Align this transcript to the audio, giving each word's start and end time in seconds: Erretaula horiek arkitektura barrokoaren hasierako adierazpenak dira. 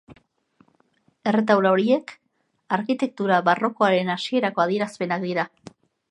Erretaula 1.31 1.73
horiek 1.75 2.13
arkitektura 2.77 3.37
barrokoaren 3.49 4.09
hasierako 4.15 4.65
adierazpenak 4.65 5.27
dira. 5.27 5.45